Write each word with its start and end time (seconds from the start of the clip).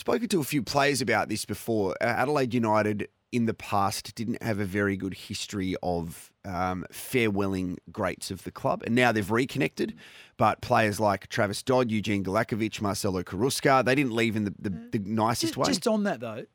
Spoken 0.00 0.28
to 0.28 0.40
a 0.40 0.44
few 0.44 0.62
players 0.62 1.02
about 1.02 1.28
this 1.28 1.44
before. 1.44 1.94
Adelaide 2.00 2.54
United 2.54 3.08
in 3.32 3.44
the 3.44 3.52
past 3.52 4.14
didn't 4.14 4.42
have 4.42 4.58
a 4.58 4.64
very 4.64 4.96
good 4.96 5.12
history 5.12 5.76
of 5.82 6.32
um, 6.46 6.86
farewelling 6.90 7.76
greats 7.92 8.30
of 8.30 8.42
the 8.44 8.50
club, 8.50 8.82
and 8.86 8.94
now 8.94 9.12
they've 9.12 9.30
reconnected. 9.30 9.94
But 10.38 10.62
players 10.62 11.00
like 11.00 11.28
Travis 11.28 11.62
Dodd, 11.62 11.90
Eugene 11.90 12.24
Galekovic, 12.24 12.80
Marcelo 12.80 13.22
Carrusca, 13.22 13.84
they 13.84 13.94
didn't 13.94 14.14
leave 14.14 14.36
in 14.36 14.44
the, 14.44 14.54
the, 14.58 14.70
the 14.70 15.00
nicest 15.00 15.52
Just, 15.52 15.56
way. 15.58 15.66
just 15.66 15.86
on 15.86 16.04
that 16.04 16.20
though, 16.20 16.46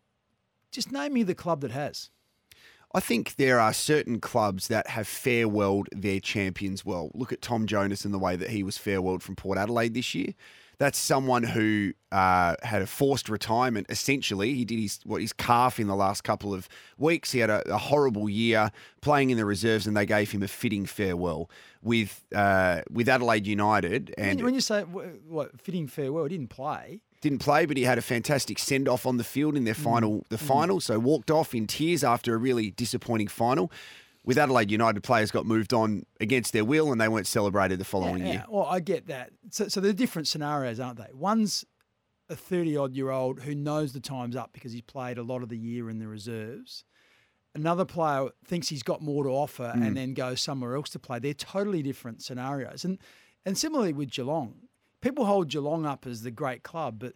just 0.72 0.92
name 0.92 1.14
me 1.14 1.22
the 1.22 1.36
club 1.36 1.62
that 1.62 1.70
has. 1.70 2.10
I 2.96 3.00
think 3.00 3.36
there 3.36 3.60
are 3.60 3.74
certain 3.74 4.20
clubs 4.20 4.70
that 4.70 4.88
have 4.88 5.06
farewelled 5.06 5.86
their 5.92 6.20
champions 6.20 6.84
well. 6.84 7.12
Look 7.14 7.32
at 7.32 7.44
Tom 7.44 7.68
Jonas 7.68 8.06
and 8.06 8.14
the 8.14 8.18
way 8.18 8.36
that 8.38 8.50
he 8.50 8.64
was 8.64 8.76
farewelled 8.76 9.22
from 9.22 9.36
Port 9.36 9.60
Adelaide 9.60 9.94
this 9.94 10.16
year. 10.16 10.34
That's 10.78 10.98
someone 10.98 11.44
who 11.44 11.94
uh, 12.12 12.56
had 12.64 12.82
a 12.82 12.88
forced 12.88 13.30
retirement. 13.30 13.88
Essentially, 13.90 14.54
he 14.54 14.66
did 14.66 14.80
his 14.80 15.00
what 15.06 15.22
his 15.22 15.34
calf 15.34 15.80
in 15.80 15.88
the 15.88 15.96
last 15.96 16.24
couple 16.24 16.54
of 16.54 16.68
weeks. 16.98 17.32
He 17.32 17.40
had 17.40 17.50
a, 17.50 17.62
a 17.74 17.78
horrible 17.78 18.30
year 18.30 18.72
playing 19.02 19.30
in 19.30 19.38
the 19.38 19.46
reserves, 19.46 19.88
and 19.88 19.96
they 19.96 20.06
gave 20.06 20.32
him 20.32 20.44
a 20.44 20.48
fitting 20.48 20.86
farewell 20.86 21.50
with 21.82 22.24
uh, 22.36 22.82
with 22.92 23.08
Adelaide 23.10 23.48
United. 23.48 24.14
And 24.18 24.42
When, 24.42 24.54
you 24.54 24.62
say 24.62 24.82
what 24.82 25.60
fitting 25.62 25.88
farewell, 25.88 26.24
he 26.26 26.30
didn't 26.30 26.50
play. 26.50 27.02
didn't 27.22 27.40
play, 27.40 27.66
but 27.66 27.78
he 27.78 27.84
had 27.84 27.98
a 27.98 28.02
fantastic 28.02 28.60
send 28.60 28.88
off 28.88 29.06
on 29.06 29.18
the 29.18 29.24
field 29.24 29.56
in 29.56 29.64
their 29.64 29.74
final, 29.74 30.20
Mm. 30.20 30.28
the 30.30 30.38
final. 30.38 30.80
So 30.80 31.00
walked 31.00 31.32
off 31.32 31.56
in 31.56 31.66
tears 31.68 32.04
after 32.04 32.34
a 32.36 32.38
really 32.38 32.72
disappointing 32.72 33.28
final. 33.30 33.72
With 34.26 34.38
Adelaide 34.38 34.72
United, 34.72 35.02
players 35.04 35.32
got 35.32 35.46
moved 35.46 35.74
on 35.74 36.06
against 36.20 36.52
their 36.54 36.66
will, 36.66 36.92
and 36.92 37.00
they 37.00 37.08
weren't 37.08 37.28
celebrated 37.28 37.80
the 37.80 37.86
following 37.86 38.26
yeah, 38.26 38.32
year. 38.32 38.46
Well, 38.50 38.66
I 38.66 38.80
get 38.80 39.08
that. 39.08 39.32
So, 39.52 39.68
so 39.68 39.80
they're 39.80 39.94
different 39.94 40.28
scenarios, 40.28 40.80
aren't 40.80 40.98
they? 40.98 41.10
One's 41.14 41.64
a 42.28 42.36
30 42.36 42.76
odd 42.76 42.96
year 42.96 43.12
old 43.12 43.42
who 43.42 43.54
knows 43.54 43.94
the 43.94 44.00
time's 44.00 44.36
up 44.36 44.52
because 44.52 44.72
he's 44.72 44.82
played 44.82 45.18
a 45.20 45.24
lot 45.24 45.44
of 45.44 45.50
the 45.50 45.58
year 45.58 45.90
in 45.90 46.00
the 46.00 46.08
reserves. 46.08 46.84
Another 47.54 47.86
player 47.86 48.30
thinks 48.46 48.68
he's 48.70 48.84
got 48.84 49.02
more 49.02 49.24
to 49.24 49.30
offer 49.30 49.72
Mm. 49.76 49.88
and 49.88 49.98
then 49.98 50.14
goes 50.14 50.42
somewhere 50.42 50.76
else 50.76 50.90
to 50.90 51.00
play. 51.00 51.20
They're 51.20 51.34
totally 51.34 51.84
different 51.84 52.22
scenarios. 52.24 52.84
And 52.84 52.98
and 53.46 53.58
similarly 53.58 53.94
with 53.94 54.10
Geelong, 54.10 54.56
people 55.02 55.26
hold 55.26 55.50
Geelong 55.50 55.86
up 55.86 56.08
as 56.08 56.24
the 56.24 56.32
great 56.32 56.64
club, 56.64 56.98
but 56.98 57.14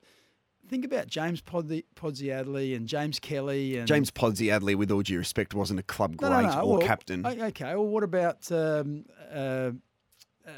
think 0.69 0.85
about 0.85 1.07
James 1.07 1.41
Podzi, 1.41 1.83
Podsiadly 1.95 2.75
and 2.75 2.87
James 2.87 3.19
Kelly 3.19 3.77
and 3.77 3.87
James 3.87 4.11
Podsiadly, 4.11 4.75
with 4.75 4.91
all 4.91 5.01
due 5.01 5.17
respect, 5.17 5.53
wasn't 5.53 5.79
a 5.79 5.83
club 5.83 6.15
great 6.17 6.29
No, 6.29 6.41
no, 6.41 6.47
no. 6.55 6.61
or 6.61 6.77
Well, 6.77 6.87
captain. 6.87 7.25
Okay. 7.25 7.75
Well, 7.75 7.87
what 7.87 8.03
about 8.03 8.51
um, 8.51 9.05
uh, 9.31 9.71
uh, 10.47 10.51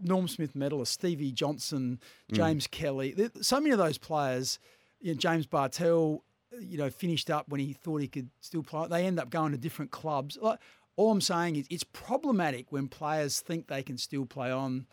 Norm 0.00 0.26
Smith 0.28 0.54
medalist 0.56 0.92
Stevie 0.92 1.32
Johnson, 1.32 2.00
Mm. 2.32 2.36
James 2.36 2.66
Kelly? 2.66 3.30
So 3.40 3.60
many 3.60 3.70
of 3.70 3.78
those 3.78 3.98
players, 3.98 4.58
you 5.00 5.12
know, 5.14 5.18
James 5.18 5.46
Bartel, 5.46 6.24
you 6.60 6.78
know, 6.78 6.90
finished 6.90 7.30
up 7.30 7.48
when 7.48 7.60
he 7.60 7.72
thought 7.74 8.00
he 8.00 8.08
could 8.08 8.30
still 8.40 8.62
play. 8.62 8.88
They 8.88 9.06
end 9.06 9.20
up 9.20 9.30
going 9.30 9.52
to 9.52 9.58
different 9.58 9.90
clubs. 9.90 10.38
Like, 10.40 10.58
all 10.96 11.12
I'm 11.12 11.20
saying 11.20 11.56
is 11.56 11.66
it's 11.70 11.84
problematic 11.84 12.72
when 12.72 12.88
players 12.88 13.40
think 13.40 13.68
they 13.68 13.82
can 13.82 13.98
still 13.98 14.26
play 14.26 14.50
on. 14.50 14.86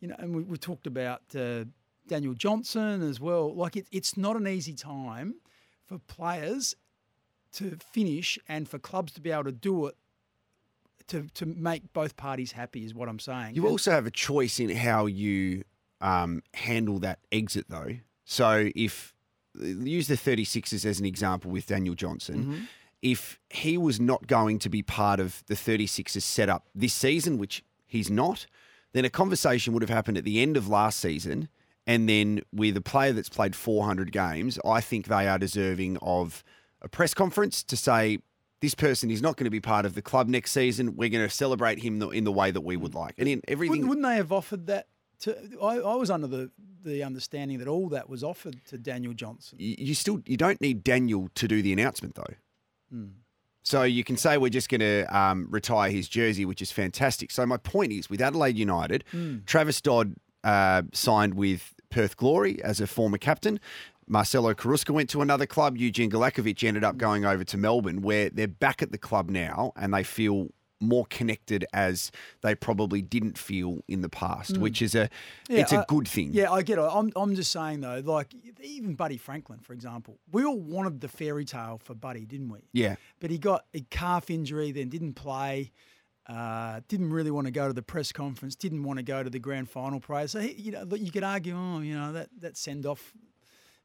You 0.00 0.08
know, 0.08 0.16
and 0.18 0.34
we, 0.34 0.42
we 0.42 0.56
talked 0.56 0.86
about 0.86 1.22
uh, 1.38 1.64
Daniel 2.06 2.34
Johnson 2.34 3.02
as 3.02 3.20
well. 3.20 3.54
Like, 3.54 3.76
it, 3.76 3.86
it's 3.92 4.16
not 4.16 4.36
an 4.36 4.46
easy 4.46 4.74
time 4.74 5.36
for 5.86 5.98
players 5.98 6.74
to 7.52 7.76
finish 7.92 8.38
and 8.48 8.68
for 8.68 8.78
clubs 8.78 9.12
to 9.12 9.20
be 9.20 9.30
able 9.30 9.44
to 9.44 9.52
do 9.52 9.86
it 9.86 9.96
to, 11.08 11.28
to 11.34 11.44
make 11.46 11.92
both 11.92 12.16
parties 12.16 12.52
happy 12.52 12.84
is 12.84 12.94
what 12.94 13.08
I'm 13.08 13.18
saying. 13.18 13.54
You 13.54 13.68
also 13.68 13.90
have 13.90 14.06
a 14.06 14.10
choice 14.10 14.58
in 14.58 14.70
how 14.70 15.06
you 15.06 15.64
um, 16.00 16.42
handle 16.54 16.98
that 17.00 17.18
exit, 17.30 17.66
though. 17.68 17.96
So 18.24 18.70
if 18.74 19.12
use 19.54 20.08
the 20.08 20.14
36ers 20.16 20.84
as 20.86 20.98
an 21.00 21.06
example 21.06 21.50
with 21.50 21.66
Daniel 21.66 21.94
Johnson, 21.94 22.44
Mm-hmm. 22.44 22.64
if 23.02 23.38
he 23.50 23.76
was 23.76 24.00
not 24.00 24.26
going 24.26 24.58
to 24.60 24.68
be 24.70 24.82
part 24.82 25.20
of 25.20 25.44
the 25.46 25.54
36ers 25.54 26.22
setup 26.22 26.66
this 26.74 26.94
season, 26.94 27.36
which 27.38 27.62
he's 27.86 28.08
not, 28.10 28.46
then 28.94 29.04
a 29.04 29.10
conversation 29.10 29.74
would 29.74 29.82
have 29.82 29.90
happened 29.90 30.16
at 30.16 30.24
the 30.24 30.40
end 30.40 30.56
of 30.56 30.68
last 30.68 30.98
season. 31.00 31.48
And 31.86 32.08
then 32.08 32.42
with 32.52 32.76
a 32.76 32.80
player 32.80 33.12
that's 33.12 33.28
played 33.28 33.54
400 33.54 34.10
games, 34.10 34.58
I 34.64 34.80
think 34.80 35.06
they 35.06 35.28
are 35.28 35.38
deserving 35.38 35.98
of 36.00 36.42
a 36.80 36.88
press 36.88 37.12
conference 37.14 37.62
to 37.64 37.76
say, 37.76 38.18
this 38.60 38.74
person 38.74 39.10
is 39.10 39.20
not 39.20 39.36
going 39.36 39.44
to 39.44 39.50
be 39.50 39.60
part 39.60 39.84
of 39.84 39.94
the 39.94 40.00
club 40.00 40.26
next 40.28 40.52
season. 40.52 40.96
We're 40.96 41.10
going 41.10 41.26
to 41.28 41.34
celebrate 41.34 41.80
him 41.80 42.00
in 42.00 42.24
the 42.24 42.32
way 42.32 42.50
that 42.50 42.62
we 42.62 42.76
would 42.78 42.94
like. 42.94 43.14
And 43.18 43.28
in 43.28 43.42
everything, 43.46 43.72
Wouldn't, 43.82 43.88
wouldn't 43.90 44.06
they 44.06 44.16
have 44.16 44.32
offered 44.32 44.66
that 44.68 44.86
to? 45.20 45.36
I, 45.62 45.76
I 45.80 45.94
was 45.96 46.10
under 46.10 46.26
the, 46.26 46.50
the 46.82 47.02
understanding 47.02 47.58
that 47.58 47.68
all 47.68 47.90
that 47.90 48.08
was 48.08 48.24
offered 48.24 48.64
to 48.66 48.78
Daniel 48.78 49.12
Johnson. 49.12 49.58
you 49.60 49.74
you 49.78 49.94
still 49.94 50.20
you 50.24 50.38
don't 50.38 50.60
need 50.62 50.82
Daniel 50.82 51.28
to 51.34 51.46
do 51.46 51.60
the 51.60 51.72
announcement 51.74 52.14
though. 52.14 52.34
Hmm. 52.90 53.06
So 53.62 53.82
you 53.82 54.04
can 54.04 54.16
say 54.18 54.36
we're 54.38 54.50
just 54.50 54.68
going 54.68 54.80
to 54.82 55.04
um, 55.16 55.46
retire 55.50 55.90
his 55.90 56.06
jersey, 56.06 56.44
which 56.44 56.60
is 56.60 56.70
fantastic. 56.70 57.30
So 57.30 57.46
my 57.46 57.56
point 57.56 57.92
is, 57.92 58.10
with 58.10 58.20
Adelaide 58.20 58.58
United, 58.58 59.04
Hmm. 59.10 59.38
Travis 59.46 59.80
Dodd 59.80 60.14
uh, 60.44 60.82
signed 60.92 61.34
with 61.34 61.74
Perth 61.90 62.16
Glory 62.16 62.62
as 62.62 62.80
a 62.80 62.86
former 62.86 63.18
captain. 63.18 63.58
Marcelo 64.06 64.52
Carrusca 64.54 64.90
went 64.90 65.08
to 65.10 65.22
another 65.22 65.46
club. 65.46 65.76
Eugene 65.78 66.10
Galekovic 66.10 66.62
ended 66.62 66.84
up 66.84 66.98
going 66.98 67.24
over 67.24 67.42
to 67.44 67.56
Melbourne, 67.56 68.02
where 68.02 68.28
they're 68.30 68.46
back 68.46 68.82
at 68.82 68.92
the 68.92 68.98
club 68.98 69.30
now, 69.30 69.72
and 69.76 69.94
they 69.94 70.02
feel 70.04 70.48
more 70.80 71.06
connected 71.06 71.64
as 71.72 72.12
they 72.42 72.54
probably 72.54 73.00
didn't 73.00 73.38
feel 73.38 73.78
in 73.88 74.02
the 74.02 74.08
past, 74.10 74.58
which 74.58 74.82
is 74.82 74.94
a 74.94 75.08
it's 75.48 75.72
a 75.72 75.76
Hmm. 75.78 75.82
Good 75.96 76.08
thing. 76.08 76.30
Yeah, 76.34 76.50
I 76.52 76.60
get 76.60 76.76
it. 76.78 76.82
I'm, 76.82 77.10
I'm 77.16 77.34
just 77.34 77.50
saying 77.50 77.80
though, 77.80 78.02
like 78.04 78.34
even 78.62 78.94
Buddy 78.94 79.16
Franklin, 79.16 79.60
for 79.60 79.72
example, 79.72 80.18
we 80.32 80.44
all 80.44 80.58
wanted 80.60 81.00
the 81.00 81.08
fairy 81.08 81.46
tale 81.46 81.80
for 81.82 81.94
Buddy, 81.94 82.26
didn't 82.26 82.50
we? 82.50 82.58
yeah. 82.72 82.96
But 83.20 83.30
he 83.30 83.38
got 83.38 83.64
a 83.72 83.80
calf 83.88 84.28
injury, 84.28 84.72
then 84.72 84.90
didn't 84.90 85.14
play. 85.14 85.70
Uh, 86.26 86.80
didn't 86.88 87.10
really 87.10 87.30
want 87.30 87.46
to 87.46 87.50
go 87.50 87.66
to 87.66 87.74
the 87.74 87.82
press 87.82 88.10
conference. 88.10 88.54
Didn't 88.54 88.82
want 88.82 88.98
to 88.98 89.02
go 89.02 89.22
to 89.22 89.28
the 89.28 89.38
grand 89.38 89.68
final 89.68 90.00
parade. 90.00 90.30
So 90.30 90.40
he, 90.40 90.52
you 90.52 90.72
know, 90.72 90.86
you 90.94 91.10
could 91.10 91.24
argue, 91.24 91.54
oh, 91.56 91.80
you 91.80 91.94
know, 91.94 92.12
that 92.12 92.30
that 92.40 92.56
send 92.56 92.86
off, 92.86 93.12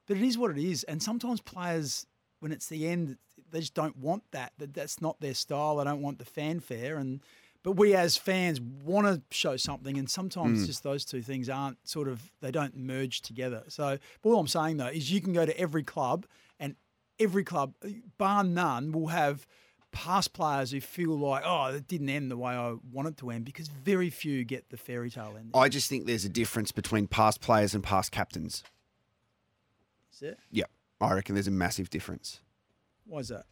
but 0.08 0.16
it 0.16 0.24
is 0.24 0.38
what 0.38 0.52
it 0.52 0.58
is. 0.58 0.84
And 0.86 1.04
sometimes 1.04 1.42
players, 1.42 2.06
when 2.40 2.52
it's 2.52 2.68
the 2.68 2.88
end, 2.88 3.18
they 3.52 3.60
just 3.60 3.74
don't 3.74 3.98
want 3.98 4.24
that. 4.32 4.54
That 4.58 4.74
that's 4.74 5.02
not 5.02 5.20
their 5.20 5.34
style. 5.34 5.78
They 5.78 5.84
don't 5.84 6.02
want 6.02 6.18
the 6.20 6.26
fanfare. 6.26 6.98
And 6.98 7.20
but 7.62 7.74
we 7.74 7.94
as 7.94 8.16
fans 8.16 8.62
want 8.62 9.08
to 9.08 9.22
show 9.36 9.58
something, 9.58 9.98
and 9.98 10.10
sometimes 10.10 10.66
just 10.66 10.84
those 10.84 11.04
two 11.04 11.22
things 11.22 11.50
aren't 11.50 11.86
sort 11.88 12.08
of 12.08 12.32
they 12.42 12.52
don't 12.52 12.78
merge 12.78 13.22
together. 13.22 13.64
So 13.68 13.98
but 14.22 14.30
all 14.30 14.40
I'm 14.40 14.48
saying 14.48 14.78
though 14.78 14.88
is 14.88 15.12
you 15.12 15.20
can 15.20 15.34
go 15.34 15.46
to 15.46 15.60
every 15.60 15.84
club, 15.84 16.26
and 16.58 16.78
every 17.20 17.44
club, 17.44 17.74
bar 18.18 18.46
none, 18.46 18.94
will 18.94 19.08
have 19.08 19.46
past 19.92 20.34
players 20.34 20.72
who 20.72 20.80
feel 20.82 21.18
like, 21.18 21.44
oh, 21.46 21.66
it 21.74 21.88
didn't 21.88 22.10
end 22.10 22.30
the 22.32 22.38
way 22.38 22.54
I 22.54 22.76
wanted 22.92 23.10
it 23.14 23.18
to 23.18 23.30
end 23.32 23.46
because 23.46 23.68
very 23.68 24.10
few 24.10 24.44
get 24.46 24.70
the 24.70 24.78
fairy 24.78 25.10
tale 25.10 25.34
ending. 25.36 25.52
I 25.54 25.70
just 25.70 25.90
think 25.90 26.06
there's 26.06 26.26
a 26.26 26.30
difference 26.30 26.72
between 26.72 27.08
past 27.08 27.42
players 27.42 27.74
and 27.74 27.84
past 27.84 28.12
captains. 28.12 28.64
Is 30.14 30.22
it? 30.22 30.40
Yeah, 30.52 30.66
I 31.02 31.14
reckon 31.14 31.36
there's 31.36 31.48
a 31.48 31.52
massive 31.52 31.90
difference. 31.90 32.42
Why 33.06 33.20
is 33.20 33.30
that? 33.30 33.46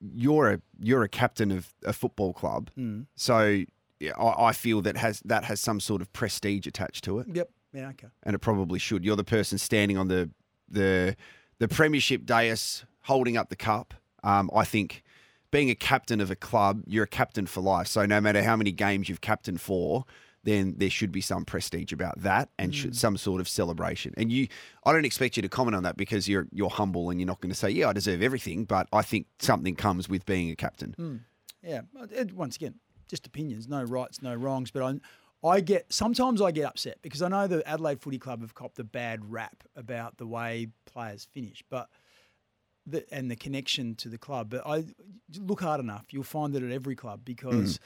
You're 0.00 0.52
a 0.52 0.60
you're 0.78 1.02
a 1.02 1.08
captain 1.08 1.50
of 1.50 1.72
a 1.84 1.92
football 1.92 2.32
club, 2.32 2.70
Mm. 2.78 3.06
so 3.16 3.64
yeah, 3.98 4.12
I, 4.16 4.46
I 4.48 4.52
feel 4.52 4.80
that 4.82 4.96
has 4.96 5.20
that 5.24 5.44
has 5.44 5.60
some 5.60 5.80
sort 5.80 6.02
of 6.02 6.12
prestige 6.12 6.66
attached 6.68 7.02
to 7.04 7.18
it, 7.18 7.26
Yep. 7.34 7.50
Yeah. 7.72 7.88
Okay. 7.90 8.06
and 8.22 8.34
it 8.34 8.38
probably 8.38 8.78
should. 8.78 9.04
You're 9.04 9.16
the 9.16 9.24
person 9.24 9.58
standing 9.58 9.96
on 9.98 10.06
the 10.06 10.30
the 10.68 11.16
the 11.58 11.66
premiership 11.66 12.24
dais, 12.26 12.84
holding 13.02 13.36
up 13.36 13.48
the 13.48 13.56
cup. 13.56 13.94
Um, 14.28 14.50
I 14.54 14.64
think 14.64 15.02
being 15.50 15.70
a 15.70 15.74
captain 15.74 16.20
of 16.20 16.30
a 16.30 16.36
club, 16.36 16.82
you're 16.86 17.04
a 17.04 17.08
captain 17.08 17.46
for 17.46 17.62
life. 17.62 17.86
So 17.86 18.04
no 18.04 18.20
matter 18.20 18.42
how 18.42 18.56
many 18.56 18.72
games 18.72 19.08
you've 19.08 19.22
captained 19.22 19.60
for, 19.60 20.04
then 20.44 20.74
there 20.76 20.90
should 20.90 21.10
be 21.10 21.20
some 21.20 21.44
prestige 21.44 21.92
about 21.92 22.20
that 22.20 22.50
and 22.58 22.74
should, 22.74 22.92
mm. 22.92 22.96
some 22.96 23.16
sort 23.16 23.40
of 23.40 23.48
celebration. 23.48 24.12
And 24.16 24.30
you, 24.30 24.48
I 24.84 24.92
don't 24.92 25.06
expect 25.06 25.36
you 25.36 25.42
to 25.42 25.48
comment 25.48 25.74
on 25.74 25.82
that 25.82 25.96
because 25.96 26.28
you're 26.28 26.46
you're 26.52 26.70
humble 26.70 27.10
and 27.10 27.18
you're 27.18 27.26
not 27.26 27.40
going 27.40 27.50
to 27.50 27.58
say, 27.58 27.70
yeah, 27.70 27.88
I 27.88 27.92
deserve 27.92 28.22
everything. 28.22 28.64
But 28.64 28.86
I 28.92 29.02
think 29.02 29.26
mm. 29.26 29.44
something 29.44 29.74
comes 29.74 30.08
with 30.08 30.26
being 30.26 30.50
a 30.50 30.56
captain. 30.56 30.94
Mm. 30.98 31.20
Yeah. 31.62 31.80
It- 32.12 32.34
Once 32.34 32.56
again, 32.56 32.74
just 33.08 33.26
opinions, 33.26 33.66
no 33.66 33.82
rights, 33.82 34.20
no 34.20 34.34
wrongs. 34.34 34.70
But 34.70 34.82
I, 34.82 35.48
I 35.48 35.60
get 35.60 35.92
sometimes 35.92 36.42
I 36.42 36.50
get 36.50 36.66
upset 36.66 36.98
because 37.02 37.22
I 37.22 37.28
know 37.28 37.46
the 37.46 37.66
Adelaide 37.66 38.00
Footy 38.00 38.18
Club 38.18 38.42
have 38.42 38.54
copped 38.54 38.78
a 38.78 38.84
bad 38.84 39.32
rap 39.32 39.64
about 39.74 40.18
the 40.18 40.26
way 40.26 40.68
players 40.84 41.26
finish, 41.32 41.64
but 41.70 41.88
the, 42.90 43.04
and 43.12 43.30
the 43.30 43.36
connection 43.36 43.94
to 43.96 44.08
the 44.08 44.18
club. 44.18 44.50
But 44.50 44.66
I 44.66 44.84
look 45.38 45.60
hard 45.60 45.80
enough, 45.80 46.06
you'll 46.10 46.24
find 46.24 46.54
it 46.54 46.62
at 46.62 46.72
every 46.72 46.96
club 46.96 47.20
because 47.24 47.78
mm. 47.78 47.80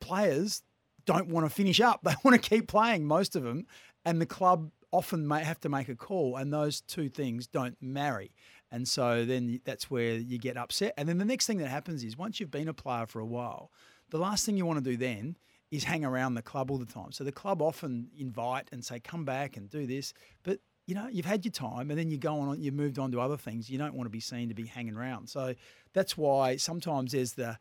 players 0.00 0.62
don't 1.04 1.28
want 1.28 1.46
to 1.46 1.50
finish 1.50 1.80
up; 1.80 2.00
they 2.04 2.14
want 2.24 2.40
to 2.40 2.48
keep 2.50 2.68
playing. 2.68 3.04
Most 3.04 3.36
of 3.36 3.42
them, 3.42 3.66
and 4.04 4.20
the 4.20 4.26
club 4.26 4.70
often 4.90 5.28
may 5.28 5.44
have 5.44 5.60
to 5.60 5.68
make 5.68 5.88
a 5.88 5.94
call, 5.94 6.36
and 6.36 6.52
those 6.52 6.80
two 6.80 7.08
things 7.08 7.46
don't 7.46 7.76
marry. 7.80 8.32
And 8.70 8.86
so 8.86 9.24
then 9.24 9.60
that's 9.64 9.90
where 9.90 10.14
you 10.14 10.38
get 10.38 10.56
upset. 10.56 10.94
And 10.96 11.08
then 11.08 11.18
the 11.18 11.24
next 11.24 11.46
thing 11.46 11.58
that 11.58 11.68
happens 11.68 12.04
is 12.04 12.16
once 12.16 12.38
you've 12.38 12.50
been 12.50 12.68
a 12.68 12.74
player 12.74 13.06
for 13.06 13.20
a 13.20 13.26
while, 13.26 13.70
the 14.10 14.18
last 14.18 14.44
thing 14.44 14.56
you 14.56 14.66
want 14.66 14.82
to 14.82 14.90
do 14.90 14.96
then 14.96 15.36
is 15.70 15.84
hang 15.84 16.04
around 16.04 16.34
the 16.34 16.42
club 16.42 16.70
all 16.70 16.78
the 16.78 16.86
time. 16.86 17.12
So 17.12 17.24
the 17.24 17.32
club 17.32 17.60
often 17.60 18.08
invite 18.16 18.68
and 18.72 18.84
say, 18.84 19.00
come 19.00 19.24
back 19.24 19.56
and 19.56 19.68
do 19.68 19.86
this. 19.86 20.12
But 20.42 20.60
you 20.88 20.94
know, 20.94 21.06
you've 21.06 21.26
had 21.26 21.44
your 21.44 21.52
time 21.52 21.90
and 21.90 21.98
then 21.98 22.10
you 22.10 22.16
go 22.16 22.40
on, 22.40 22.62
you've 22.62 22.72
moved 22.72 22.98
on 22.98 23.12
to 23.12 23.20
other 23.20 23.36
things. 23.36 23.68
You 23.68 23.76
don't 23.76 23.92
want 23.92 24.06
to 24.06 24.10
be 24.10 24.20
seen 24.20 24.48
to 24.48 24.54
be 24.54 24.64
hanging 24.64 24.96
around. 24.96 25.28
So 25.28 25.54
that's 25.92 26.16
why 26.16 26.56
sometimes 26.56 27.12
there's 27.12 27.34
the, 27.34 27.58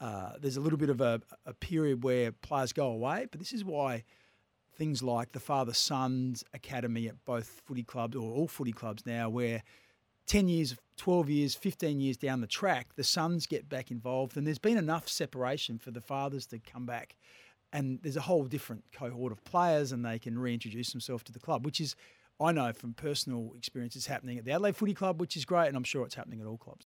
uh, 0.00 0.34
there's 0.40 0.56
a 0.56 0.60
little 0.60 0.78
bit 0.78 0.88
of 0.88 1.00
a, 1.00 1.20
a 1.44 1.52
period 1.52 2.04
where 2.04 2.30
players 2.30 2.72
go 2.72 2.86
away, 2.86 3.26
but 3.28 3.40
this 3.40 3.52
is 3.52 3.64
why 3.64 4.04
things 4.76 5.02
like 5.02 5.32
the 5.32 5.40
father 5.40 5.74
sons 5.74 6.44
academy 6.54 7.08
at 7.08 7.16
both 7.24 7.60
footy 7.66 7.82
clubs 7.82 8.16
or 8.16 8.32
all 8.32 8.46
footy 8.46 8.72
clubs 8.72 9.04
now, 9.04 9.28
where 9.28 9.64
10 10.28 10.46
years, 10.46 10.76
12 10.96 11.28
years, 11.28 11.54
15 11.56 12.00
years 12.00 12.16
down 12.16 12.40
the 12.40 12.46
track, 12.46 12.94
the 12.94 13.02
sons 13.02 13.46
get 13.46 13.68
back 13.68 13.90
involved, 13.90 14.36
and 14.36 14.46
there's 14.46 14.60
been 14.60 14.78
enough 14.78 15.08
separation 15.08 15.76
for 15.76 15.90
the 15.90 16.00
fathers 16.00 16.46
to 16.46 16.60
come 16.60 16.86
back. 16.86 17.16
And 17.72 17.98
there's 18.02 18.16
a 18.16 18.20
whole 18.20 18.44
different 18.44 18.84
cohort 18.92 19.32
of 19.32 19.44
players, 19.44 19.90
and 19.90 20.04
they 20.04 20.20
can 20.20 20.38
reintroduce 20.38 20.92
themselves 20.92 21.24
to 21.24 21.32
the 21.32 21.40
club, 21.40 21.64
which 21.64 21.80
is 21.80 21.96
I 22.40 22.52
know 22.52 22.72
from 22.72 22.94
personal 22.94 23.52
experience 23.56 23.96
it's 23.96 24.06
happening 24.06 24.38
at 24.38 24.44
the 24.44 24.52
Adelaide 24.52 24.76
Footy 24.76 24.94
Club, 24.94 25.20
which 25.20 25.36
is 25.36 25.44
great, 25.44 25.68
and 25.68 25.76
I'm 25.76 25.84
sure 25.84 26.06
it's 26.06 26.14
happening 26.14 26.40
at 26.40 26.46
all 26.46 26.56
clubs. 26.56 26.78